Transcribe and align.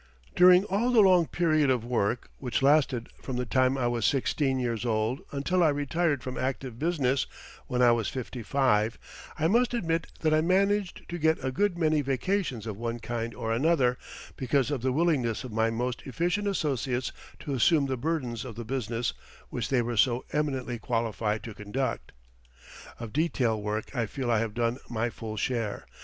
During 0.35 0.63
all 0.65 0.89
the 0.91 1.01
long 1.01 1.27
period 1.27 1.69
of 1.69 1.85
work, 1.85 2.31
which 2.39 2.63
lasted 2.63 3.09
from 3.21 3.35
the 3.37 3.45
time 3.45 3.77
I 3.77 3.85
was 3.85 4.03
sixteen 4.03 4.57
years 4.59 4.83
old 4.83 5.21
until 5.31 5.61
I 5.61 5.69
retired 5.69 6.23
from 6.23 6.39
active 6.39 6.79
business 6.79 7.27
when 7.67 7.83
I 7.83 7.91
was 7.91 8.07
fifty 8.09 8.41
five, 8.41 8.97
I 9.37 9.47
must 9.47 9.75
admit 9.75 10.07
that 10.21 10.33
I 10.33 10.41
managed 10.41 11.07
to 11.07 11.19
get 11.19 11.37
a 11.45 11.51
good 11.51 11.77
many 11.77 12.01
vacations 12.01 12.65
of 12.65 12.77
one 12.77 12.97
kind 12.99 13.35
or 13.35 13.51
another, 13.51 13.99
because 14.37 14.71
of 14.71 14.81
the 14.81 14.91
willingness 14.91 15.43
of 15.43 15.51
my 15.51 15.69
most 15.69 16.01
efficient 16.07 16.47
associates 16.47 17.11
to 17.41 17.53
assume 17.53 17.85
the 17.85 17.95
burdens 17.95 18.43
of 18.43 18.55
the 18.55 18.65
business 18.65 19.13
which 19.51 19.69
they 19.69 19.83
were 19.83 19.97
so 19.97 20.25
eminently 20.33 20.79
qualified 20.79 21.43
to 21.43 21.53
conduct. 21.53 22.11
Of 22.99 23.13
detail 23.13 23.61
work 23.61 23.95
I 23.95 24.07
feel 24.07 24.31
I 24.31 24.39
have 24.39 24.55
done 24.55 24.79
my 24.89 25.11
full 25.11 25.37
share. 25.37 25.85